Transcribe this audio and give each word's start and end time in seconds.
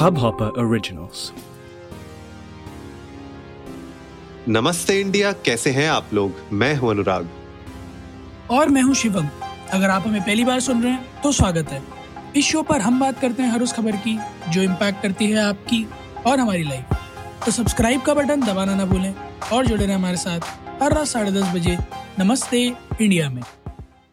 Hubhopper 0.00 0.46
Originals. 0.60 1.22
नमस्ते 4.48 4.98
India 5.00 5.32
कैसे 5.46 5.70
हैं 5.70 5.88
आप 5.90 6.14
लोग? 6.14 6.36
मैं 6.52 6.74
हूँ 6.76 6.90
अनुराग। 6.90 7.28
और 8.50 8.68
मैं 8.68 8.82
हूँ 8.82 8.94
शिवम। 8.94 9.28
अगर 9.72 9.90
आप 9.90 10.06
हमें 10.06 10.20
पहली 10.20 10.44
बार 10.44 10.60
सुन 10.60 10.82
रहे 10.82 10.92
हैं 10.92 11.20
तो 11.22 11.32
स्वागत 11.32 11.68
है। 11.68 11.82
इस 12.36 12.44
शो 12.44 12.62
पर 12.62 12.80
हम 12.80 13.00
बात 13.00 13.20
करते 13.20 13.42
हैं 13.42 13.50
हर 13.50 13.62
उस 13.62 13.72
खबर 13.72 13.96
की 13.96 14.16
जो 14.48 14.62
इम्पैक्ट 14.62 15.02
करती 15.02 15.30
है 15.30 15.38
आपकी 15.38 15.86
और 16.26 16.40
हमारी 16.40 16.62
लाइफ 16.62 16.96
तो 17.44 17.52
सब्सक्राइब 17.52 18.02
का 18.02 18.14
बटन 18.14 18.46
दबाना 18.46 18.74
ना 18.74 18.84
भूलें 18.84 19.14
और 19.52 19.66
जुड़े 19.66 19.84
रहें 19.84 19.94
हमारे 19.94 20.16
साथ 20.16 20.40
हर 20.82 20.94
रात 20.94 21.06
साढ़े 21.06 21.32
दस 21.32 21.54
बजे 21.54 21.76
नमस्ते 22.18 22.64
इंडिया 23.00 23.30
में। 23.30 23.42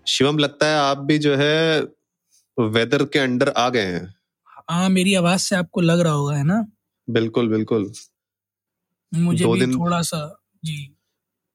शिवम 0.08 0.38
लगता 0.38 0.68
है 0.68 0.80
आप 0.82 0.98
भी 1.08 1.18
जो 1.20 1.36
है 1.36 1.82
वेदर 2.58 3.04
के 3.04 3.20
अंडर 3.20 3.50
आ 3.50 3.70
गए 3.70 3.86
हैं। 3.86 4.17
हाँ 4.70 4.90
मेरी 4.90 5.14
आवाज़ 5.16 5.42
से 5.42 5.56
आपको 5.56 5.82
लग 5.82 6.00
रहा 6.00 6.14
होगा 6.14 6.36
है 6.36 6.44
ना? 6.44 6.66
बिल्कुल 7.10 7.48
बिल्कुल। 7.50 7.92
मुझे 9.12 9.46
दो 9.46 9.54
भी 9.54 9.60
दिन- 9.60 9.80
थोड़ा 9.80 10.02
सा 10.02 10.20
जी। 10.66 10.78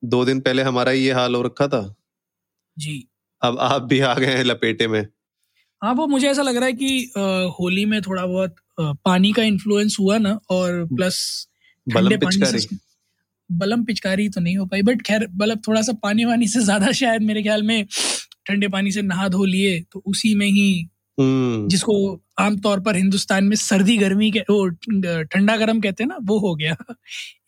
दो 0.02 0.24
दिन 0.24 0.40
पहले 0.40 0.62
हमारा 0.62 0.92
ये 0.92 1.12
हाल 1.12 1.34
हो 1.34 1.42
रखा 1.42 1.66
था? 1.68 1.82
जी। 2.76 3.08
अब 3.42 3.58
आप 3.58 3.82
भी 3.82 4.00
आ 4.00 4.14
गए 4.14 4.34
हैं 4.36 4.44
लपेटे 4.44 4.86
में। 4.88 5.06
हाँ 5.82 5.92
वो 5.94 6.06
मुझे 6.06 6.28
ऐसा 6.30 6.42
लग 6.42 6.56
रहा 6.56 6.66
है 6.66 6.72
कि 6.72 7.04
अ, 7.16 7.20
होली 7.60 7.84
में 7.84 8.00
थोड़ा 8.02 8.26
बहुत 8.26 8.54
पानी 8.80 9.32
का 9.32 9.42
इन्फ्लुएंस 9.42 9.96
हुआ 10.00 10.18
ना 10.18 10.38
और 10.50 10.84
प्लस 10.86 11.18
बलम 11.86 12.10
ठंडे 12.10 12.16
पानी 12.16 12.36
पिचकारी। 12.36 12.58
से 12.58 12.76
बलम 13.50 13.84
पिचकारी 13.84 14.28
तो 14.28 14.40
नहीं 14.40 14.56
हो 14.56 14.66
पाई 14.66 14.82
बट 14.82 15.02
खैर 15.02 15.28
मतलब 15.34 15.62
थोड़ा 15.68 15.82
सा 15.82 15.92
पानी 16.02 16.24
वानी 16.24 16.46
से 16.48 16.60
ज़्यादा 16.60 16.92
शायद 16.92 17.22
मेरे 17.22 17.42
ख्याल 17.42 17.62
में 17.62 17.84
ठंडे 18.46 18.68
पानी 18.68 18.92
से 18.92 19.02
नहा 19.02 19.28
धो 19.28 19.44
लिए 19.44 19.80
तो 19.92 20.02
उसी 20.06 20.34
में 20.34 20.46
ही 20.46 20.66
जिसको 21.68 21.94
आमतौर 22.40 22.80
पर 22.80 22.96
हिंदुस्तान 22.96 23.44
में 23.44 23.56
सर्दी 23.58 23.96
गर्मी 23.98 24.30
के 24.30 24.40
वो 24.50 24.68
ठंडा 24.68 25.56
गर्म 25.56 25.80
कहते 25.80 26.02
हैं 26.02 26.08
ना 26.08 26.18
वो 26.22 26.38
हो 26.40 26.54
गया। 26.56 26.76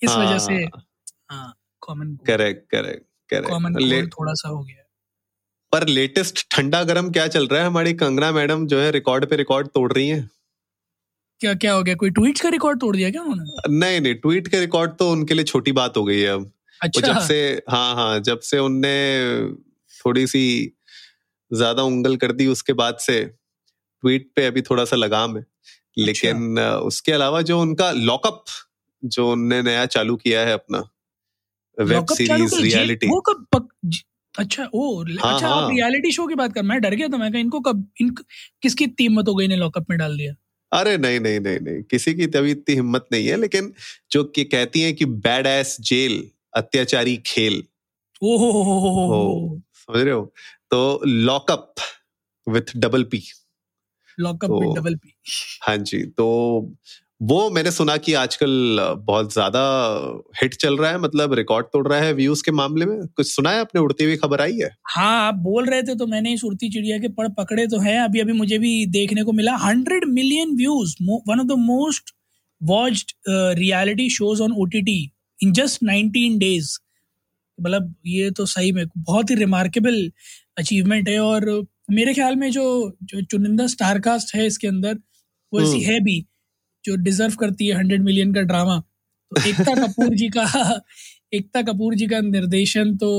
इस 0.03 0.11
वजह 0.11 0.39
से 0.41 0.55
हाँ 0.55 1.55
common 1.83 2.15
correct 2.27 2.69
correct 2.71 3.05
correct 3.31 3.49
common 3.49 4.09
थोड़ा 4.11 4.33
सा 4.35 4.49
हो 4.49 4.63
गया। 4.63 4.83
पर 5.73 5.87
लेटेस्ट 5.89 6.47
ठंडा 6.51 6.83
गरम 6.85 7.11
क्या 7.11 7.27
चल 7.29 7.47
रहा 7.47 7.61
है? 7.61 7.67
हमारी 7.67 7.93
कंगना 7.95 8.31
मैडम 8.33 8.67
जो 8.67 8.81
है 8.81 8.91
रिकॉर्ड 8.93 9.27
पे 9.31 9.37
रिकॉर्ड 9.37 9.69
तोड़ 9.69 9.93
रही 9.93 10.09
हैं। 10.09 10.29
क्या 11.41 11.55
क्या 11.55 11.73
हो 11.73 11.83
गया? 11.83 11.95
कोई 11.95 12.11
ट्वीट 12.11 12.41
का 12.41 12.49
रिकॉर्ड 12.49 12.81
तोड़ 12.81 12.97
दिया 12.97 13.11
क्या 13.11 13.23
उन्होंने? 13.23 13.79
नहीं 13.79 14.01
नहीं 14.01 14.15
ट्वीट 14.17 14.49
के 14.49 14.61
रिकॉर्ड 14.61 14.93
तो 14.99 15.11
उनके 15.13 15.35
लिए 15.35 15.45
छोटी 15.45 15.73
बात 15.73 15.97
हो 15.97 16.05
गई 16.05 16.21
है 16.21 16.29
अब। 16.29 16.51
अच्छा। 16.81 17.01
जब 17.03 17.19
से 17.21 17.39
हाँ 17.71 17.95
हाँ 17.95 18.19
जब 18.21 18.41
से 18.43 18.59
उनने 18.59 18.95
थोड़ी 19.95 20.27
सी 20.27 20.45
ज़्यादा 21.51 21.83
उंगल 21.83 22.17
कर 22.17 22.33
दी 22.33 22.47
उसके 22.47 22.73
बाद 22.73 22.97
से 23.01 23.19
ट्वीट 24.05 24.31
पे 24.37 24.47
अभी 24.47 24.63
थोड़ा 24.63 24.85
सा 24.85 24.97
लगाम 24.97 25.37
है। 25.37 25.45
लेकिन 25.99 26.57
अ, 26.59 26.71
उसके 26.85 27.13
अलावा 27.13 27.43
जो 27.43 27.61
उनका 27.61 27.91
लॉकअप 27.93 28.45
जो 29.03 29.31
उनने 29.33 29.63
नया 29.63 29.87
चालू 29.87 30.17
किया 30.17 30.41
है 30.41 30.53
अपना 30.53 30.79
वेब 31.79 32.07
सीरीज़ 32.13 32.55
रियलिटी। 32.57 33.07
वो 33.07 33.21
कब 33.21 33.47
पक, 33.55 33.69
अच्छा 34.35 34.65
ओ 34.75 34.83
हाँ, 35.03 35.35
अच्छा 35.35 35.49
आप 35.49 35.63
हाँ। 35.63 35.71
रियलिटी 35.71 36.13
शो 36.13 36.27
की 36.27 36.35
बात 36.35 36.53
कर 36.55 36.63
मैं 36.63 36.81
डर 36.81 36.95
गया 36.95 37.09
था 37.09 37.17
मैं 37.17 37.31
कहा 37.33 37.41
इनको 37.41 37.61
कब 37.61 37.87
इन 38.01 38.11
किसकी 38.63 38.85
इतनी 38.85 39.07
हिम्मत 39.07 39.29
हो 39.29 39.35
गई 39.35 39.47
ने 39.47 39.57
लॉकअप 39.57 39.87
में 39.91 39.99
डाल 39.99 40.17
दिया? 40.19 40.35
अरे 40.73 40.97
नहीं 40.99 41.21
नहीं 41.21 41.41
नहीं 41.41 41.59
नहीं 41.61 41.83
किसी 41.83 42.15
की 42.15 42.27
तभी 42.27 42.51
इतनी 42.51 42.75
हिम्मत 42.75 43.07
नहीं 43.13 43.27
है 43.27 43.37
लेकिन 43.37 43.73
जो 44.13 44.25
कि 44.25 44.45
कहती 44.45 44.81
है 44.81 44.93
कि 44.93 45.05
बैड 45.05 45.47
एस 45.47 45.77
जेल 45.81 46.23
अत्याचारी 46.57 47.17
खेल। 47.27 47.63
ओ 48.23 48.37
हो 48.39 48.51
हो 48.53 48.63
हो 48.63 48.79
हो 48.79 48.91
हो 48.91 49.07
हो। 49.07 49.61
समझ 49.75 50.05
रहे 50.05 50.15
हो? 50.15 50.33
तो 50.71 51.01
lockup 51.07 51.75
with 52.49 52.77
double 52.77 53.05
P 53.05 53.23
lockup 54.21 54.51
तो- 54.51 54.61
विद 54.63 54.79
डबल 54.79 54.95
पी। 54.95 55.13
हाँ 55.63 55.77
जी 55.77 56.03
तो 56.03 56.27
वो 57.23 57.51
मैंने 57.51 57.71
सुना 57.71 57.97
कि 57.97 58.13
आजकल 58.15 58.79
बहुत 59.01 59.33
ज़्यादा 59.33 59.61
हिट 60.43 60.55
चल 60.55 60.77
रहा 60.77 60.91
है 60.91 60.99
मतलब 60.99 61.33
रिकॉर्ड 61.35 61.67
तोड़ 61.67 61.87
रहा 61.89 62.01
है 62.01 62.13
व्यूज़ 62.13 62.43
के 62.45 62.53
मामले 62.53 62.87
में। 62.87 63.07
कुछ 63.07 63.27
सुना 63.27 63.51
है 63.51 63.61
आपने? 63.61 63.81
उड़ती 63.81 64.05
हुई 64.05 64.17
खबर 64.17 64.41
आई 64.41 64.59
है? 64.59 64.71
हाँ 64.89 65.27
आप 65.29 65.35
बोल 65.35 65.67
रहे 65.67 65.83
थे 65.83 65.95
तो 65.95 66.07
मैंने 66.07 66.33
इस 66.35 66.45
उड़ती 66.45 66.71
चिड़िया 66.71 66.99
के 66.99 67.09
पड़ 67.09 67.29
पकड़े 67.29 67.67
तो 67.67 67.79
हैं। 67.79 67.99
अभी 68.01 68.21
अभी 68.21 68.33
मुझे 68.33 68.59
भी 68.59 68.87
देखने 68.87 69.23
को 69.25 69.33
मिला। 69.33 69.57
Hundred 69.57 70.05
million 70.05 70.57
views 70.57 70.95
one 71.03 71.41
of 71.41 71.47
the 71.47 71.59
most 71.59 72.11
watched 72.63 73.13
reality 73.59 74.09
shows 74.11 74.43
on 74.43 74.53
O 74.53 74.65
T 74.65 74.83
T 74.83 75.13
in 75.43 75.53
just 75.53 75.83
nineteen 75.83 76.39
days. 76.39 76.79
मतलब 77.59 77.95
ये 78.07 78.31
तो 78.31 78.47
सही 78.47 78.73
में 78.73 78.85
बहुत 78.99 79.31
ही 79.31 79.35
रिमार्केबल 79.35 80.11
अचीवमेंट 80.59 81.09
है 81.09 81.19
और 81.21 81.67
मेरे 81.89 82.15
ख्याल 82.15 82.37
में 82.37 82.51
जो 82.51 82.65
जो 83.05 83.23
चुनिंदा 83.23 83.67
स्टारकास्ट 83.67 84.35
है 84.35 84.47
इसके 84.47 84.69
अंदर 84.69 84.99
वो 85.53 85.61
ऐसी 85.61 85.73
हम्म। 85.75 85.93
है 85.93 86.01
भी 86.01 86.25
जो 86.85 86.97
डिजर्व 86.99 87.35
करती 87.35 87.67
है 87.69 87.77
हंड्रेड 87.77 88.03
मिलियन 88.03 88.33
का 88.35 88.41
ड्रामा 88.43 88.79
तो 89.33 89.49
एकता 89.49 89.75
कपूर 89.87 90.15
जी 90.15 90.29
का 90.29 90.47
एकता 91.33 91.63
कपूर 91.63 91.95
जी 91.95 92.07
का 92.07 92.21
निर्देशन 92.23 92.97
तो 92.97 93.11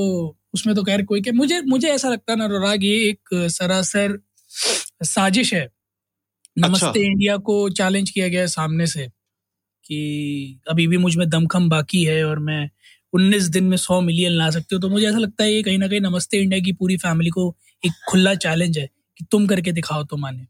उसमें 0.54 0.74
तो 0.74 0.84
खैर 0.84 1.04
कोई 1.04 1.20
के 1.20 1.32
मुझे 1.32 1.60
मुझे 1.66 1.88
ऐसा 1.88 2.08
लगता 2.08 2.32
है 2.32 2.38
ना 2.38 2.44
अनुराग 2.44 2.84
ये 2.84 2.96
एक 3.08 3.34
सरासर 3.50 4.18
साजिश 5.04 5.52
है 5.54 5.68
नमस्ते 6.56 6.86
अच्छा। 6.86 7.00
इंडिया 7.00 7.36
को 7.38 7.68
चैलेंज 7.70 8.10
किया 8.10 8.28
गया 8.28 8.40
है 8.40 8.46
सामने 8.48 8.86
से 8.86 9.06
कि 9.84 10.60
अभी 10.68 10.86
भी 10.86 10.96
मुझमें 10.98 11.28
दमखम 11.28 11.68
बाकी 11.68 12.02
है 12.04 12.22
और 12.24 12.38
मैं 12.40 12.68
19 13.16 13.48
दिन 13.48 13.64
में 13.64 13.76
100 13.76 14.00
मिलियन 14.00 14.32
ला 14.32 14.50
सकते 14.50 14.76
हो। 14.76 14.80
तो 14.80 14.88
मुझे 14.88 15.08
ऐसा 15.08 15.18
लगता 15.18 15.44
है 15.44 15.52
ये 15.52 15.62
कहीं 15.62 15.78
ना 15.78 15.88
कहीं 15.88 16.00
नमस्ते 16.00 16.36
इंडिया 16.36 16.60
की 16.60 16.72
पूरी 16.72 16.96
फैमिली 16.96 17.30
को 17.30 17.56
एक 17.86 17.92
खुला 18.08 18.34
चैलेंज 18.34 18.78
है 18.78 18.86
कि 19.18 19.24
तुम 19.30 19.46
करके 19.46 19.72
दिखाओ 19.72 20.04
तो 20.04 20.16
माने। 20.16 20.46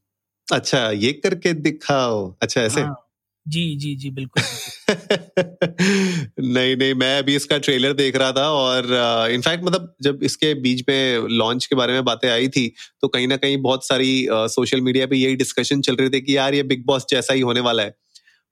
अच्छा 0.53 0.91
ये 0.91 1.13
करके 1.13 1.53
दिखाओ। 1.53 2.37
अच्छा 2.43 2.61
ऐसे? 2.61 2.81
हाँ, 2.81 3.03
जी 3.49 3.77
जी 3.77 3.97
जी 3.97 4.11
बिल्कुल 4.11 4.43
नहीं 6.53 6.77
नहीं 6.77 6.95
मैं 6.95 7.19
अभी 7.19 7.37
इसका 7.37 7.59
ट्रेलर 7.59 7.93
देख 7.93 8.17
रहा 8.17 8.33
था 8.33 8.49
और 8.51 8.85
इनफैक्ट 9.31 9.65
uh, 9.65 9.67
मतलब 9.67 9.95
जब 10.03 10.21
इसके 10.23 10.55
बीच 10.55 10.85
में 10.89 11.29
लॉन्च 11.29 11.67
के 11.67 11.77
बारे 11.77 11.93
में 11.93 12.05
बातें 12.05 12.31
आई 12.31 12.49
थी 12.49 12.75
तो 13.01 13.09
कहीं 13.09 13.29
ना 13.29 13.37
कहीं 13.37 13.57
बहुत 13.63 13.87
सारी 13.87 14.29
सोशल 14.33 14.79
uh, 14.79 14.85
मीडिया 14.85 15.07
पे 15.07 15.17
यही 15.17 15.37
डिस्कशन 15.37 15.81
चल 15.81 15.97
रही 15.97 16.09
थी 16.09 16.21
कि 16.21 16.37
यार 16.37 16.55
ये 16.55 16.63
बिग 16.63 16.87
बॉस 16.87 17.07
जैसा 17.11 17.35
ही 17.35 17.41
होने 17.41 17.61
वाला 17.61 17.83
है। 17.83 18.06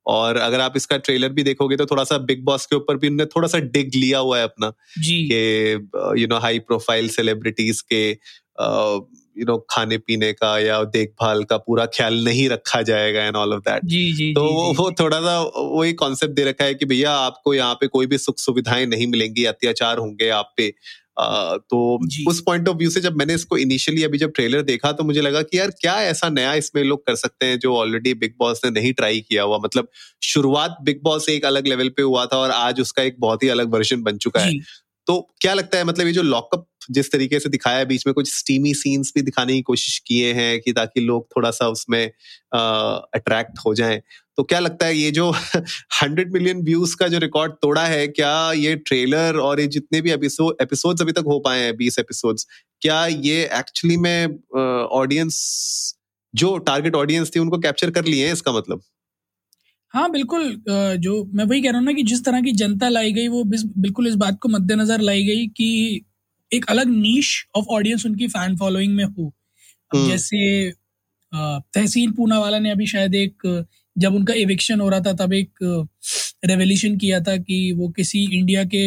और 0.07 0.37
अगर 0.37 0.61
आप 0.61 0.73
इसका 0.77 0.97
ट्रेलर 0.97 1.29
भी 1.29 1.43
देखोगे 1.43 1.77
तो 1.77 1.87
थोड़ा 1.87 2.05
सा 2.05 2.19
बिग 2.19 2.45
बॉस 2.45 2.67
के 2.67 2.77
ऊपर 2.77 2.97
भी 2.97 3.09
उन्होंने 3.09 3.31
थोड़ा 3.37 3.49
सा 3.49 3.59
डिग 3.59 3.91
लिया 3.95 4.19
हुआ 4.19 4.39
है 4.39 4.45
अपना 4.45 4.73
के 4.99 5.73
you 6.21 6.27
know 6.27 6.39
high 6.39 6.59
profile 6.59 7.09
celebrities 7.09 7.81
के 7.81 8.13
यू 9.39 9.45
नो 9.45 9.67
खाने 9.71 9.99
पीने 9.99 10.33
का 10.33 10.59
या 10.59 10.85
देखभाल 10.85 11.45
का 11.45 11.57
पूरा 11.57 11.87
ख्याल 11.87 12.25
नहीं 12.25 12.49
रखा 12.49 12.83
जाएगा 12.83 13.25
एंड 13.25 13.37
ऑल 13.37 13.53
ऑफ़ 13.53 13.61
दैट 13.61 13.85
जी 13.85 14.13
जी 14.13 14.33
तो 14.35 14.49
जी, 14.49 14.55
वो 14.55 14.73
जी, 14.73 14.77
वो 14.79 14.91
थोड़ा 15.01 15.21
सा 15.21 15.41
वही 15.57 15.93
कॉन्सेप्ट 15.93 16.35
दे 16.35 16.45
रखा 16.45 16.65
है 16.65 16.75
कि 16.75 16.87
भैया 16.87 17.13
आपको 17.13 17.55
यहाँ 17.55 17.75
पे 17.75 17.87
कोई 17.87 18.07
भी 18.07 18.19
सुख 18.19 18.39
सुविधाएँ 18.39 18.87
नहीं 18.87 19.07
मिलेंगी 19.07 19.45
अत्याचार 19.45 19.99
होंगे 19.99 20.29
आप 20.29 20.55
पे। 20.57 20.69
अ, 21.19 21.57
तो 21.71 21.99
उस 22.31 22.41
पॉइंट 22.41 22.69
ऑफ़ 22.69 22.77
व्यू 22.77 22.91
से 22.91 23.01
जब 23.01 23.17
मैंने 23.17 23.35
इसको 23.35 23.57
इनिशियली 23.57 24.03
अभी 24.03 24.19
जब 24.19 24.33
ट्रेलर 24.33 24.63
देखा 24.63 24.93
तो 24.93 25.05
मुझे 25.05 25.21
लगा 25.21 25.43
कि 25.43 25.59
यार 25.59 25.71
क्या 25.71 26.03
ऐसा 26.03 26.29
नया 26.29 26.55
इसमें 26.55 26.83
लोग 26.85 27.07
कर 27.07 27.15
सकते 27.15 27.47
हैं 27.47 27.59
जो 27.59 27.77
ऑलरेडी 27.77 28.15
बिग 28.15 28.35
बॉस 28.39 28.61
ने 28.65 28.71
नहीं 28.71 28.93
ट्राई 28.93 29.21
किया 29.21 29.43
हुआ। 29.43 29.59
मतलब 29.65 29.89
शुरुआत 30.23 30.77
बिग 30.83 31.01
बॉस 31.03 31.29
एक 31.29 31.45
अलग 31.45 31.67
लेवल 31.67 31.89
पे 31.89 32.03
हुआ 32.03 32.27
था 32.27 32.37
और 32.37 32.51
आज 32.51 32.81
उसका 32.81 33.03
एक 33.03 33.17
बहुत 33.19 33.43
ही 33.43 33.49
अलग 33.49 33.73
वर्जन 33.75 34.03
बन 34.03 34.17
चुका 34.19 34.41
है। 34.41 34.53
तो 35.07 35.21
क्या 35.41 35.55
लगता 35.55 35.79
है 35.79 35.85
मतलब 35.85 36.07
ये 36.07 36.13
जो 36.13 36.23
लॉकअप 36.23 36.67
जिस 36.91 37.11
तरीके 37.13 37.39
से 37.41 37.49
दिखाया 37.49 37.79
है, 37.79 37.85
बीच 37.87 38.07
में 38.07 38.13
कुछ 38.15 38.33
स्टीमी 38.35 38.73
सीन्स 38.75 39.13
भी 39.15 39.23
दिखाने 39.23 39.53
की 39.53 39.63
कोशिश 39.63 39.99
किए 40.07 40.33
हैं 40.35 40.61
कि 40.61 40.73
ताकि 40.73 41.01
लोग 41.01 41.27
थोड़ा 41.37 41.51
सा 41.51 41.69
उसमें 41.69 42.05
अट्रैक्ट 42.55 43.59
हो 43.67 43.75
जाएँ? 43.75 44.01
तो 44.37 44.43
क्या 44.43 44.59
लगता 44.61 44.87
है 44.87 44.97
ये 44.97 45.11
जो 45.11 45.31
हंड्रेड 45.31 46.33
मिलियन 46.33 46.63
व्यूज़ 46.63 46.97
का 46.97 47.09
जो 47.09 47.19
रिकॉर्ड 47.19 47.53
तोड़ा 47.63 47.85
है, 47.87 48.07
क्या 48.09 48.53
ये 48.53 48.75
ट्रेलर 48.77 49.37
और 49.39 49.61
ये 49.61 49.67
जितने 49.69 50.01
भी 50.01 50.11
एपिसोड 50.13 50.57
एपिसोड्स 50.63 51.03
अभी 51.03 51.13
तक 51.13 51.25
हो 51.27 51.39
पाए 51.41 51.61
हैं, 51.61 51.77
बीस 51.77 51.99
एपिसोड्स 51.99 52.47
क्या 52.83 53.05
ये 53.07 53.45
एक्चुअली 53.59 53.97
में 53.97 54.27
ऑडियंस 54.93 55.37
जो 56.35 56.57
टारगेट 56.59 56.95
ऑडियंस 56.95 57.31
थी, 57.37 57.41
उनको 57.41 57.59
कैप्चर 57.59 57.91
कर 57.91 58.05
लिए 58.05 58.27
हैं 58.27 58.33
इसका 58.33 58.53
मतलब? 58.53 58.83
हाँ 59.95 60.11
बिल्कुल 60.11 60.63
जो 60.99 61.25
मैं 61.35 61.45
वही 61.45 61.61
कह 61.63 61.71
रहा 61.71 61.79
हूँ 61.79 61.87
ना 61.87 61.93
कि 61.93 62.03
जिस 62.03 62.25
तरह 62.25 62.41
की 62.43 62.53
जनता 62.53 62.89
लाई 62.89 63.13
गई 63.13 63.29
वो 63.29 63.43
बिल्कुल 63.45 64.07
इस 64.09 64.15
बात 64.15 64.39
को 64.43 64.49
मद्देनजर 64.49 65.01
लाई 65.01 65.25
गई 65.25 65.47
कि 65.47 65.69
एक 66.53 66.65
अलग 66.69 66.89
नीश 66.89 67.31
ऑफ़ 67.55 67.67
ऑडियंस 67.67 68.07
उनकी 68.07 68.29
फ़ैन 68.29 68.57
फॉलोइंग 68.57 68.95
में 68.95 69.05
हो। 69.05 69.33
हम्म। 69.93 70.09
जैसे 70.11 70.71
तहसीन 71.35 72.13
पूनावाला 72.13 72.59
ने 72.59 72.71
अभी 72.71 72.87
शायद 72.87 73.15
एक 73.15 73.65
जब 73.99 74.15
उनका 74.15 74.35
एविक्शन 74.35 74.81
हो 74.81 74.89
रहा 74.89 75.01
था 75.01 75.13
तब 75.13 75.33
एक 75.33 75.53
रेवोल्यूशन 76.45 76.97
किया 76.97 77.21
था 77.21 77.37
कि 77.37 77.73
वो 77.73 77.89
किसी 77.89 78.25
इंडिया 78.39 78.65
के 78.65 78.85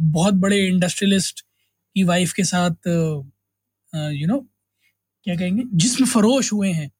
बहुत 0.00 0.34
बड़े 0.34 0.66
इंडस्ट्रियलिस्ट 0.68 1.40
की 1.96 2.04
वाइफ 2.04 2.32
के 2.32 2.44
साथ 2.44 2.88
यू 4.12 4.26
नो 4.26 4.38
क्या 5.26 5.36
कहेंगे? 5.36 5.62
जिसम 5.74 6.04
फरोश 6.04 6.52
हुए 6.52 6.70
हैं। 6.70 6.90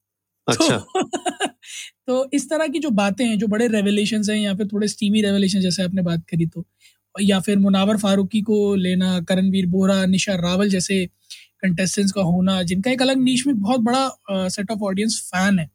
अच्छा। 0.47 0.77
तो, 0.77 1.09
तो 2.07 2.29
इस 2.33 2.49
तरह 2.49 2.67
की 2.67 2.79
जो 2.79 2.89
बातें 2.89 3.25
हैं 3.25 3.39
जो 3.39 3.47
बड़े 3.47 3.67
रेवलेशन 3.67 4.21
हैं 4.29 4.37
या 4.37 4.55
फिर 4.55 4.67
थोड़े 4.67 4.87
स्टीमी 4.87 5.21
रेवलेशन 5.21 5.59
जैसे 5.59 5.83
आपने 5.83 6.01
बात 6.01 6.23
करी 6.29 6.45
तो 6.45 6.65
या 7.21 7.39
फिर 7.39 7.57
मुनावर 7.57 7.97
फारूकी 7.97 8.41
को 8.41 8.75
लेना 8.75 9.19
करणवीर 9.19 9.65
बोरा 9.65 10.05
निशा 10.05 10.35
रावल 10.35 10.69
जैसे 10.69 11.05
कंटेस्टेंट्स 11.61 12.11
का 12.11 12.21
होना 12.21 12.63
जिनका 12.63 12.91
एक 12.91 13.01
अलग 13.01 13.17
नीच 13.17 13.47
में 13.47 13.59
बहुत 13.59 13.79
बड़ा 13.79 14.09
सेट 14.31 14.71
ऑफ़ 14.71 14.79
ऑडियंस 14.79 15.31
फ़ैन 15.35 15.59
है। 15.59 15.69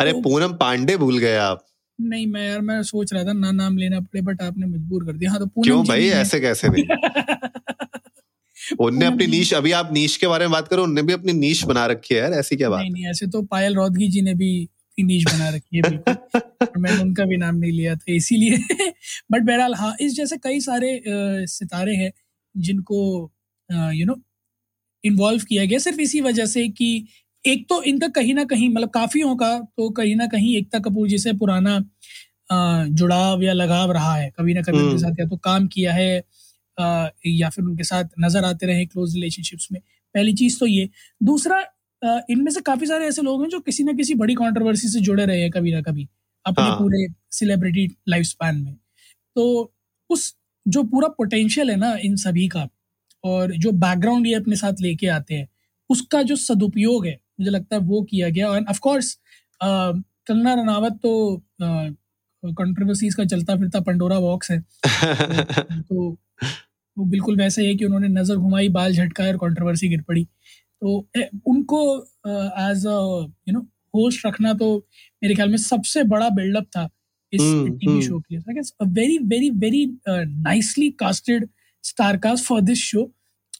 अरे 0.00 0.12
तो- 0.12 0.22
पूनम 0.24 0.52
पांडे 0.52 0.96
भूल 0.96 1.18
गए 1.18 1.36
आप। 1.36 1.66
नहीं 2.00 2.26
मैं 2.26 2.48
यार 2.48 2.60
मैं 2.60 2.82
सोच 2.82 3.12
रहा 3.12 3.24
था 3.24 3.32
ना 3.32 3.50
नाम 3.50 3.76
लेना 3.76 4.00
पड़े 4.00 4.20
बट 4.20 4.42
आपने 4.42 4.66
मजबूर 4.66 5.04
कर 5.04 5.12
दिया। 5.12 5.30
हाँ 5.30 5.40
तो 5.40 5.46
पूनम 5.46 5.64
क्यों 5.64 5.84
भाई 5.86 6.08
ऐसे 6.08 6.40
कैसे 6.40 6.68
नहीं? 6.68 6.84
उनने 8.80 9.06
अपनी 9.06 9.26
नीश 9.26 9.54
अभी 9.54 9.72
आप 9.72 9.90
नीश 9.92 10.16
के 10.16 10.26
बारे 10.26 10.44
में 10.44 10.52
बात 10.52 10.68
करो 10.68 10.82
उनने 10.82 11.02
भी 11.02 11.12
अपनी 11.12 11.32
नीश 11.32 11.64
बना 11.64 11.86
रखी 11.86 12.14
है 12.14 12.20
यार 12.20 12.32
ऐसी 12.32 12.56
क्या 12.56 12.70
बात 12.70 12.80
नहीं 12.80 12.90
नहीं 12.90 13.06
ऐसे 13.06 13.26
तो 13.26 13.42
पायल 13.42 13.74
रौदगी 13.74 14.08
जी 14.08 14.22
ने 14.22 14.34
भी 14.34 14.68
नीश 14.98 15.26
बना 15.26 15.48
रखी 15.50 15.76
है 15.76 15.82
बिल्कुल। 15.82 16.16
मैंने 16.78 16.98
उनका 16.98 17.24
भी 17.24 17.36
नाम 17.36 17.56
नहीं 17.56 17.72
लिया 17.72 17.94
था 17.96 18.12
इसीलिए। 18.14 18.58
बट 19.32 19.42
बहरहाल 19.42 19.74
हाँ 19.74 19.94
इस 20.00 20.14
जैसे 20.16 20.36
कई 20.38 20.60
सारे 20.60 21.00
सितारे 21.48 21.94
हैं 21.96 22.12
जिनको 22.54 23.00
यू 23.70 24.06
नो 24.06 24.16
इन्वॉल्व 25.04 25.44
किया 25.48 25.64
गया 25.64 25.78
सिर्फ़ 25.78 26.00
इसी 26.00 26.20
वजह 26.22 26.46
से 26.46 26.68
कि 26.70 26.90
एक 27.44 27.66
तो 27.68 27.82
इनका 27.84 28.08
कहीं 28.10 28.34
ना 28.34 28.44
कहीं 28.46 28.68
मतलब 28.70 28.90
काफियों 28.90 29.36
का 29.36 29.58
तो 29.76 29.88
कहीं 29.92 30.16
ना 30.16 30.26
कहीं 30.26 30.56
एकता 30.58 30.78
कपूर 30.80 31.08
जी 31.08 31.18
से 31.18 31.32
पुराना 31.34 31.78
जुड़ाव 32.50 33.42
या 33.42 33.52
लगाव 33.52 33.92
रहा 33.92 34.14
है। 34.16 34.30
कभी 34.38 34.54
ना 34.54 34.62
कभी 34.62 34.78
उनके 34.78 34.88
हम्म। 34.88 34.98
साथ 35.00 35.20
या 35.20 35.26
तो 35.28 35.36
काम 35.38 35.66
किया 35.68 35.92
है 35.94 36.10
या 37.28 37.48
फिर 37.50 37.64
उनके 37.64 37.84
साथ 37.84 38.04
नज़र 38.20 38.44
आते 38.44 38.66
रहे 38.66 38.86
क्लोज 38.86 39.14
रिलेशनशिप्स 39.14 39.68
में। 39.72 39.80
पहली 40.14 40.32
चीज़ 40.34 40.58
तो 40.60 40.66
ये। 40.66 40.88
दूसरा 41.20 41.60
इनमें 42.02 42.50
से 42.52 42.60
काफ़ी 42.62 42.86
सारे 42.86 43.06
ऐसे 43.08 43.22
लोग 43.22 43.42
हैं 43.42 43.48
जो 43.50 43.60
किसी 43.60 43.84
ना 43.84 43.92
किसी 43.94 44.14
बड़ी 44.16 44.34
कंट्रोवर्सी 44.34 44.88
से 44.88 45.00
जुड़े 45.00 45.24
रहे 45.26 45.40
हैं 45.42 45.50
कभी 45.50 45.72
ना 45.72 45.80
कभी 45.82 46.08
अपने 46.46 46.64
हाँ. 46.64 46.78
पूरे 46.78 47.06
सेलिब्रिटी 47.32 47.88
लाइफ 48.08 48.24
स्पैन 48.26 48.56
में। 48.56 48.74
तो 49.36 49.72
उस 50.10 50.34
जो 50.66 50.82
पूरा 50.84 51.08
पोटेंशियल 51.10 51.70
है 51.70 51.76
ना 51.76 51.94
इन 52.04 52.16
सभी 52.18 52.48
का 52.48 52.68
और 53.24 53.52
जो 53.56 53.72
बैकग्राउंड 53.74 54.26
ये 54.26 54.34
अपने 54.34 54.56
साथ 54.56 54.82
लेके 54.82 55.06
आते 55.10 55.34
हैं 55.34 55.48
उसका 55.90 56.22
जो 56.24 56.36
सदुपयोग 56.36 57.06
है 57.06 57.12
मुझे 57.40 57.50
लगता 57.50 57.76
है 57.76 57.82
वो 57.84 58.02
किया 58.04 58.28
गया। 58.30 58.48
और 58.50 58.64
ऑफकोर्स 58.70 59.14
कंगना 59.60 60.54
रनावत 60.54 60.98
तो 61.02 61.42
कंट्रोवर्सीज 62.42 63.14
का 63.14 63.24
चलता 63.26 63.56
फिरता 63.56 63.80
पंडोरा 63.82 64.18
बॉक्स 64.20 64.50
है। 64.50 64.60
तो 65.82 66.16
वो 66.96 67.04
बिल्कुल 67.06 67.36
वैसा 67.38 67.62
ही 67.62 67.68
है 67.68 67.74
कि 67.76 67.84
उन्होंने 67.84 68.08
नज़र 68.10 68.36
घुमाई 68.36 68.68
बाल 68.70 68.94
झटकाए 68.94 69.32
और 69.32 69.38
कंट्रोवर्सी 69.38 69.88
गिर 69.88 70.02
पड़ी। 70.02 70.26
तो 70.82 70.96
उनको 71.46 71.80
as 72.62 72.86
a 72.86 72.98
you 73.48 73.52
know 73.52 73.60
host 73.94 74.26
रखना 74.26 74.52
तो 74.54 74.76
मेरे 75.22 75.34
ख्याल 75.34 75.48
में 75.48 75.56
सबसे 75.58 76.02
बड़ा 76.06 76.28
बिल्डअप 76.30 76.64
था 76.76 76.88
इस 77.32 77.40
टीवी 77.80 78.02
शो 78.02 78.18
के 78.20 78.36
लिए। 78.36 78.84
Very 78.94 79.18
very 79.28 79.50
very 79.60 79.84
nicely 80.08 80.90
casted 81.00 81.48
star 81.84 82.16
cast 82.18 82.44
for 82.44 82.60
this 82.62 82.78
show 82.80 83.10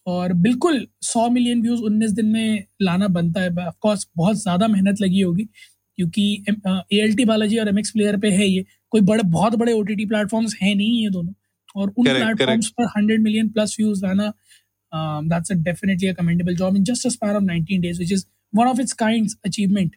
और 0.06 0.32
बिल्कुल 0.42 0.86
सौ 1.02 1.28
मिलियन 1.30 1.62
व्यूज़ 1.62 1.80
उन्नीस 1.82 2.10
दिन 2.10 2.26
में 2.26 2.64
लाना 2.82 3.08
बनता 3.08 3.40
है। 3.40 3.50
ऑफकोर्स 3.58 4.06
बहुत 4.16 4.36
ज़्यादा 4.42 4.68
मेहनत 4.68 5.00
लगी 5.02 5.20
होगी 5.20 5.44
क्योंकि 5.44 6.44
ए 6.48 6.98
एल 6.98 7.14
टी 7.16 7.24
बालाजी 7.24 7.58
और 7.58 7.68
एम 7.68 7.78
एक्स 7.78 7.90
प्लेयर 7.90 8.16
पे 8.20 8.30
है 8.32 8.46
ये। 8.46 8.64
कोई 8.90 9.00
बड़े 9.02 9.22
बहुत 9.24 9.54
बड़े 9.54 9.72
ओ 9.72 9.82
टी 9.82 9.94
टी 9.96 10.06
प्लेटफॉर्म्स 10.06 10.56
हैं 10.62 10.74
नहीं 10.74 11.02
ये 11.02 11.10
दोनों। 11.10 11.32
और 11.76 11.88
उन 11.88 12.04
प्लेटफॉर्म्स 12.04 12.68
पर 12.70 12.84
हंड्रेड 12.96 13.22
मिलियन 13.22 13.48
प्लस 13.48 13.76
व्यूज़ 13.80 14.04
लाना 14.04 14.32
that's 15.28 15.52
a 15.52 15.54
definitely 15.64 16.08
a 16.08 16.12
commendable 16.14 16.56
job 16.56 16.76
in 16.76 16.84
just 16.84 17.06
a 17.06 17.10
span 17.10 17.36
of 17.36 17.42
19 17.44 17.80
days 17.82 17.98
which 17.98 18.12
is 18.12 18.24
one 18.52 18.66
of 18.68 18.80
its 18.80 18.92
kind 19.04 19.30
achievement 19.46 19.94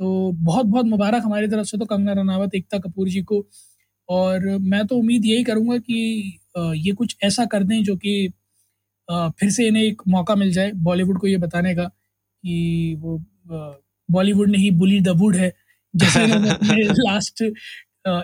तो 0.00 0.32
बहुत 0.42 0.66
बहुत 0.66 0.86
मुबारक 0.86 1.22
हमारी 1.24 1.48
तरफ़ 1.48 1.66
से 1.66 1.78
तो 1.78 1.84
कंगना 1.86 2.12
रनावत 2.20 2.54
एकता 2.54 2.78
कपूर 2.80 3.08
जी 3.08 3.22
को। 3.24 3.44
और 4.08 4.46
मैं 4.62 4.86
तो 4.86 4.96
उम्मीद 4.98 5.26
यही 5.26 5.44
करूँगा 5.44 5.78
कि 5.80 6.38
ये 6.78 6.92
कुछ 6.94 7.16
ऐसा 7.24 7.44
कर 7.52 7.64
दें 7.64 7.82
जो 7.84 7.96
कि 7.98 8.14
फिर 9.08 9.50
से 9.50 9.66
इन्हें 9.68 9.82
एक 9.84 10.02
मौका 10.08 10.34
मिल 10.36 10.52
जाए 10.52 10.72
बॉलीवुड 10.84 11.18
को 11.20 11.26
ये 11.26 11.36
बताने 11.38 11.74
का 11.76 11.84
कि 11.84 12.96
वो 13.00 13.18
बॉलीवुड 14.08 14.50
नहीं 14.50 14.70
बुली 14.78 15.00
द 15.00 15.08
वुड 15.18 15.36
है 15.36 15.52
जैसे 15.94 16.26
लास्ट 16.26 17.42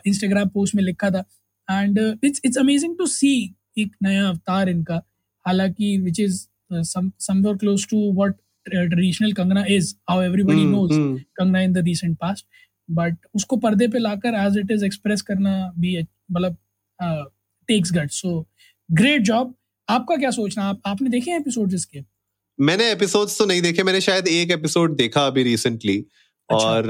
इंस्टाग्राम 0.07 0.49
पोस्ट 0.51 0.75
में 0.77 0.83
लिखा 0.85 1.11
था। 1.11 1.25
And 1.69 1.99
it's 2.25 2.41
it's 2.45 2.59
amazing 2.59 2.97
to 2.99 3.07
see 3.09 3.33
एक 3.79 3.97
नया 4.05 4.29
अवतार 4.29 4.69
इनका। 4.69 5.03
हालाँकि 5.47 5.97
which 5.99 6.21
is 6.21 6.47
somewhere 6.73 7.57
close 7.57 7.87
to 7.91 8.13
what 8.13 8.35
traditional 8.67 9.33
Kangana 9.33 9.65
is 9.69 9.95
how 10.11 10.23
everybody 10.23 10.65
knows 10.65 10.93
Kangana 11.37 11.61
in 11.61 11.73
the 11.73 11.85
recent 11.87 12.17
past 12.19 12.47
but 12.89 13.17
उसको 13.35 13.57
पर्दे 13.57 13.89
पे 13.89 13.99
लाकर 13.99 14.35
एज 14.37 14.59
इट 14.59 14.71
इज़ 14.71 14.85
एक्सप्रेस 14.85 15.23
करना 15.23 15.55
भी 15.79 15.99
मतलब 16.31 16.57
takes 17.69 17.93
gut 17.93 18.11
so 18.13 18.39
great 18.89 19.23
job 19.23 19.55
आपका 19.89 20.17
क्या 20.17 20.31
सोचना 20.31 20.65
आप 20.65 20.81
आपने 20.87 21.11
देखे 21.11 21.37
एपिसोड 21.37 21.75
इसके 21.75 22.03
मैंने 22.59 22.91
एपिसोड्स 22.91 23.39
तो 23.39 23.45
नहीं 23.47 23.63
देखे 23.63 23.83
मैंने 23.83 24.01
शायद 24.01 24.29
एक 24.29 24.51
एपिसोड 24.51 24.97
देखा 24.97 25.27
अभी 25.27 25.43
रिसेंटली 25.43 25.97
अच्छा। 25.97 26.57
और 26.59 26.87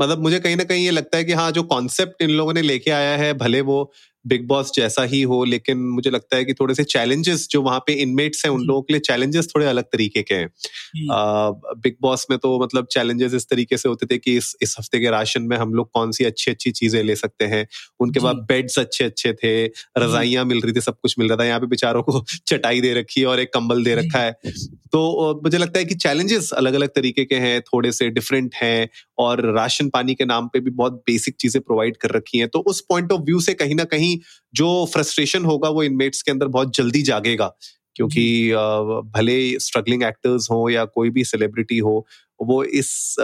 मतलब 0.00 0.22
मुझे 0.22 0.38
कहीं 0.40 0.56
ना 0.56 0.64
कहीं 0.64 0.84
ये 0.84 0.90
लगता 0.90 1.18
है 1.18 1.24
कि 1.24 1.32
हाँ 1.32 1.50
जो 1.50 1.62
कॉन्सेप्ट 1.64 2.22
इन 2.22 2.30
लोगों 2.30 2.52
ने 2.52 2.62
लेके 2.62 2.90
आया 2.90 3.16
है 3.16 3.32
भले 3.34 3.60
वो 3.60 3.78
बिग 4.28 4.46
बॉस 4.46 4.72
जैसा 4.76 5.02
ही 5.02 5.22
हो 5.22 5.44
लेकिन 5.44 5.78
मुझे 5.78 6.10
लगता 6.10 6.36
है 6.36 6.44
कि 6.44 6.54
थोड़े 6.54 6.74
से 6.74 6.84
चैलेंजेस 6.84 7.46
जो 7.50 7.62
वहाँ 7.62 7.78
पे 7.78 7.92
इनमेट्स 7.92 8.44
हैं 8.46 8.52
उन 8.52 8.62
लोगों 8.62 8.82
के 8.82 8.92
लिए 8.92 9.00
चैलेंजेस 9.00 9.48
थोड़े 9.54 9.66
अलग 9.66 9.84
तरीके 9.84 10.22
के 10.22 10.34
हैं। 10.34 10.48
बिग 11.78 11.94
बॉस 12.02 12.26
में 12.30 12.38
तो 12.38 12.58
मतलब 12.60 12.86
चैलेंजेस 12.86 13.34
इस 13.34 13.48
तरीके 13.50 13.76
से 13.76 13.88
होते 13.88 14.06
थे 14.06 14.18
कि 14.18 14.36
इस 14.36 14.56
इस 14.62 14.74
हफ़्ते 14.78 15.00
के 15.00 15.10
राशन 15.10 15.42
में 15.42 15.56
हम 15.56 15.74
लोग 15.74 15.90
कौन 15.90 16.12
सी 16.12 16.24
अच्छी 16.24 16.50
अच्छी 16.50 16.70
चीज़ें 16.70 17.02
ले 17.02 17.16
सकते 17.16 17.44
हैं। 17.44 17.66
उनके 18.00 18.20
बाद 18.20 18.36
बेड्स 18.36 18.78
अच्छे 18.78 19.04
अच्छे 19.04 19.32
थे 19.32 19.64
रजाइयाँ 19.98 20.44
मिल 20.44 20.60
रही 20.60 20.72
थी 20.72 20.80
सब 20.80 21.00
कुछ 21.02 21.14
मिल 21.18 21.28
रहा 21.28 21.38
था। 21.38 21.44
यहाँ 21.44 21.60
पे 21.60 21.66
बेचारों 21.66 22.02
को 22.02 22.24
चटाई 22.46 22.80
दे 22.80 22.94
रखी 22.94 23.20
है 23.20 23.26
और 23.26 23.40
एक 23.40 23.52
कंबल 23.54 23.84
दे 23.84 23.94
रखा 23.94 24.18
है। 24.18 24.32
तो 24.92 25.40
मुझे 25.44 25.58
लगता 25.58 25.78
है 25.78 25.84
कि 25.84 25.94
चैलेंजेस 25.94 26.50
अलग 26.52 26.74
अलग 26.74 26.88
तरीके 26.88 27.24
के 27.24 27.34
हैं 27.34 27.60
थोड़े 27.60 27.92
से 27.92 28.08
डिफरेंट 28.10 28.54
हैं 28.54 28.88
और 29.18 29.44
राशन 29.54 29.88
पानी 29.88 30.14
के 30.14 30.24
नाम 30.24 30.48
पे 30.48 30.60
भी 30.60 30.70
बहुत 30.70 30.92
बेसिक 30.92 31.36
चीज़ें 31.40 31.62
प्रोवाइड 31.62 31.96
कर 31.96 32.10
रखी 32.10 32.38
हैं। 32.38 32.48
तो 32.48 32.58
उस 32.58 32.80
पॉइंट 32.80 33.12
ऑफ़ 33.12 33.20
व्यू 33.20 33.40
से 33.40 33.54
कहीं 33.54 33.74
ना 33.74 33.84
कहीं 33.84 34.17
जो 34.54 34.68
फ्रस्ट्रेशन 34.92 35.44
होगा 35.44 35.68
वो 35.68 35.82
इनमेट्स 35.82 36.22
के 36.22 36.30
अंदर 36.30 36.46
बहुत 36.48 36.76
जल्दी 36.76 37.02
जागेगा। 37.02 37.52
क्योंकि 37.96 38.52
भले 39.16 39.38
स्ट्रगलिंग 39.60 40.02
एक्टर्स 40.02 40.48
हो 40.50 40.68
या 40.70 40.84
कोई 40.84 41.10
भी 41.10 41.24
सेलिब्रिटी 41.24 41.78
हो, 41.78 42.06
वो 42.40 42.62
इस 42.64 43.16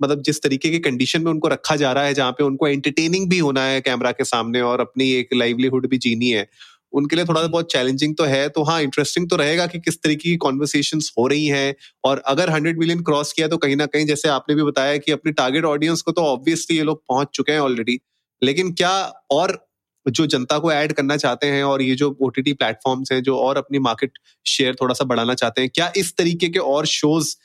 मतलब 0.00 0.22
जिस 0.22 0.42
तरीके 0.42 0.70
की 0.70 0.78
कंडीशन 0.78 1.22
में 1.22 1.30
उनको 1.30 1.48
रखा 1.48 1.76
जा 1.76 1.92
रहा 1.92 2.04
है, 2.04 2.14
जहाँ 2.14 2.32
पे 2.32 2.44
उनको 2.44 2.68
एंटरटेनिंग 2.68 3.28
भी 3.30 3.38
होना 3.38 3.62
है 3.64 3.80
कैमरा 3.80 4.12
के 4.12 4.24
सामने 4.24 4.60
और 4.62 4.80
अपनी 4.80 5.10
एक 5.12 5.34
लाइवलीहुड 5.34 5.88
भी 5.88 5.98
जीनी 5.98 6.30
है, 6.30 6.48
उनके 6.92 7.16
लिए 7.16 7.24
थोड़ा 7.24 7.42
बहुत 7.46 7.72
चैलेंजिंग 7.72 8.14
तो 8.16 8.24
है। 8.24 8.48
तो 8.48 8.62
हाँ 8.62 8.80
इंटरेस्टिंग 8.82 9.28
तो 9.30 9.36
रहेगा 9.36 9.66
कि 9.66 9.78
किस 9.80 10.02
तरीके 10.02 10.30
की 10.30 10.36
कॉन्वर्सेशन 10.36 11.00
हो 11.18 11.26
रही 11.26 11.46
हैं 11.46 11.74
और 12.04 12.22
अगर 12.26 12.50
हंड्रेड 12.50 12.78
मिलियन 12.78 13.02
क्रॉस 13.02 13.32
किया 13.32 13.48
तो 13.48 13.56
कहीं 13.56 13.76
ना 13.76 13.86
कहीं 13.86 14.06
जैसे 14.06 14.28
आपने 14.28 14.54
भी 14.54 14.62
बताया 14.62 14.96
कि 14.96 15.12
अपने 15.12 15.32
टारगेट 15.32 15.64
ऑडियंस 15.64 16.02
को 16.02 16.12
तो 16.12 16.22
ऑब्वियसली 16.26 16.76
ये 16.76 16.82
लोग 16.82 17.02
पहुँच 17.08 17.28
चुके 17.34 17.52
हैं 17.52 17.60
ऑलरेडी 17.60 18.00
लेकिन 18.42 18.72
क्या 18.72 18.92
और 19.30 19.58
जो 20.06 20.26
जनता 20.26 20.58
को 20.58 20.72
ऐड 20.72 20.92
करना 20.92 21.16
चाहते 21.16 21.46
हैं 21.46 21.62
और 21.64 21.82
ये 21.82 21.94
जो 21.94 22.16
ओ 22.22 22.28
टी 22.28 22.52
प्लेटफॉर्म्स 22.52 23.12
हैं, 23.12 23.22
जो 23.22 23.38
और 23.38 23.58
अपनी 23.58 23.78
मार्केट 23.78 24.18
शेयर 24.46 24.74
थोड़ा 24.80 24.94
सा 24.94 25.04
बढ़ाना 25.04 25.34
चाहते 25.34 25.60
हैं, 25.60 25.70
क्या 25.74 25.92
इस 25.96 26.16
तरीके 26.16 26.48
के 26.48 26.58
और 26.58 26.86
शोज़ 26.86 27.36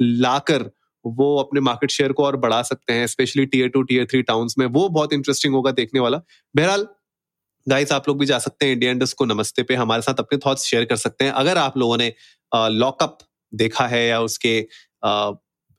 लाकर 0.00 0.70
वो 1.04 1.36
अपने 1.36 1.60
मार्केट 1.60 1.90
शेयर 1.90 2.12
को 2.12 2.24
और 2.24 2.36
बढ़ा 2.36 2.60
सकते 2.62 2.92
हैं 2.92 3.06
specially 3.06 3.46
tier 3.46 3.68
two 3.68 3.82
tier 3.82 4.06
three 4.06 4.22
towns 4.22 4.54
में? 4.58 4.66
वो 4.66 4.88
बहुत 4.88 5.12
इंटरेस्टिंग 5.12 5.54
होगा 5.54 5.70
देखने 5.70 6.00
वाला। 6.00 6.20
बहरहाल 6.56 6.86
गाइस 7.66 7.92
आप 7.92 8.08
लोग 8.08 8.18
भी 8.18 8.26
जा 8.26 8.38
सकते 8.38 8.66
हैं 8.66 8.72
इंडिया 8.72 8.90
इंडस्ट 8.90 9.16
को 9.16 9.24
नमस्ते 9.24 9.62
पे। 9.62 9.74
हमारे 9.74 10.02
साथ 10.02 10.20
अपने 10.20 10.38
थॉट्स 10.46 10.64
शेयर 10.64 10.84
कर 10.84 10.96
सकते 10.96 11.24
हैं। 11.24 11.32
अगर 11.32 11.58
आप 11.58 11.76
लोगों 11.78 11.96
ने 11.96 12.12
लॉकअप 12.52 13.18
देखा 13.52 13.86
है 13.86 14.06
या 14.08 14.20
उसके 14.20 14.56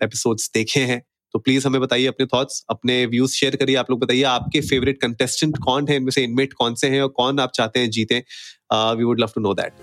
एपिसोड्स 0.01 0.49
देखे 0.53 0.79
हैं 0.81 1.01
तो 1.33 1.39
प्लीज़ 1.39 1.67
हमें 1.67 1.79
बताइए 1.81 2.07
अपने 2.07 2.25
थॉट्स 2.33 2.63
अपने 2.69 3.05
व्यूज़ 3.05 3.33
शेयर 3.33 3.55
करिए 3.55 3.75
आप 3.75 3.89
लोग 3.89 3.99
बताइए 3.99 4.23
आपके 4.31 4.61
फेवरेट 4.61 5.01
कंटेस्टेंट 5.01 5.57
कौन 5.63 5.87
है 5.89 5.95
इनमें 5.95 6.11
से 6.11 6.23
इनमेट 6.23 6.53
कौन 6.53 6.75
से 6.75 6.89
हैं 6.89 7.01
और 7.01 7.09
कौन 7.17 7.39
आप 7.39 7.51
चाहते 7.55 7.79
हैं 7.79 7.89
जीते? 7.89 8.23
We 8.73 9.03
would 9.03 9.19
love 9.19 9.31
to 9.35 9.41
know 9.41 9.53
that 9.53 9.73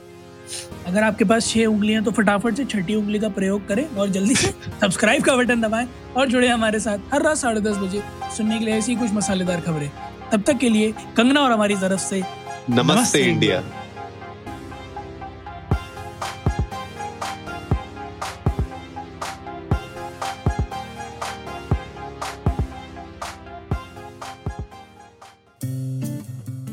अगर 0.87 1.03
आपके 1.03 1.25
पास 1.25 1.49
छह 1.49 1.65
उंगलियाँ 1.67 2.03
तो 2.05 2.11
फटाफट 2.11 2.57
से 2.57 2.65
छठी 2.65 2.95
उंगली 2.95 3.19
का 3.19 3.29
प्रयोग 3.31 3.67
करें 3.69 3.85
और 3.87 4.09
जल्दी 4.11 4.35
से 4.35 4.51
सब्सक्राइब 4.81 5.25
का 5.25 5.37
बटन 5.37 5.61
दबाएँ 5.61 5.89
और 6.17 6.29
जुड़े 6.29 6.49
हमारे 6.49 6.81
साथ 6.81 7.13
हर 7.13 7.23
रात 7.23 7.37
साढ़े 7.37 7.61
दस 7.61 7.77
बजे 7.77 8.03
सुनने 8.37 8.59
के 8.59 8.65
लिए 8.65 8.75
ऐसी 8.75 8.97
कुछ 8.97 9.13
मसालेदार 9.13 9.61
खबरें। 9.61 9.91
तब 10.33 10.43
तक 10.47 10.59
के 10.59 10.69
लिए 10.69 10.93
कंगना 11.17 11.41
और 11.41 11.53
हमारी 11.53 11.77
तरफ़ 11.77 12.01
से 12.01 12.21
नमस्ते, 12.21 12.83
नमस्ते 12.83 13.23
इंडिया। 13.23 13.63